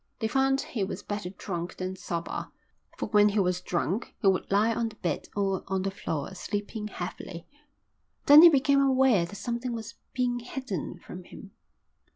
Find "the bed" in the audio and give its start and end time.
4.89-5.27